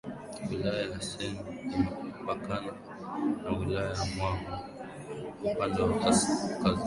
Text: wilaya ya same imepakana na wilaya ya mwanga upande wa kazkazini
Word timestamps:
wilaya 0.49 0.83
ya 0.93 0.99
same 1.09 1.39
imepakana 1.75 2.71
na 3.43 3.49
wilaya 3.59 3.91
ya 3.99 4.05
mwanga 4.13 4.53
upande 5.51 5.77
wa 5.81 5.93
kazkazini 6.01 6.79